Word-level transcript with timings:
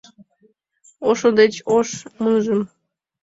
Ошо 1.09 1.29
деч 1.39 1.53
ош 1.75 1.89
муныжым 2.21 2.61